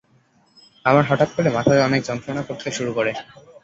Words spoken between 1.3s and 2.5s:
করে মাথা অনেক যন্ত্রণা